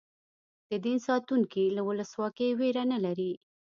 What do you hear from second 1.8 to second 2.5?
ولسواکۍ